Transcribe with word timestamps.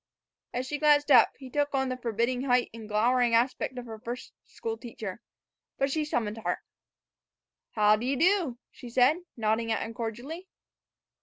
As 0.51 0.65
she 0.65 0.79
glanced 0.79 1.11
up, 1.11 1.29
he 1.37 1.47
took 1.51 1.75
on 1.75 1.89
the 1.89 1.95
forbidding 1.95 2.41
height 2.45 2.71
and 2.73 2.89
glowering 2.89 3.35
aspect 3.35 3.77
of 3.77 3.85
her 3.85 3.99
first 3.99 4.33
school 4.47 4.75
teacher. 4.75 5.21
But 5.77 5.91
she 5.91 6.05
summoned 6.05 6.39
heart. 6.39 6.61
"How 7.73 7.97
d' 7.97 8.03
ye 8.05 8.15
do?" 8.15 8.57
she 8.71 8.89
said, 8.89 9.17
nodding 9.37 9.71
at 9.71 9.83
him 9.83 9.93
cordially. 9.93 10.47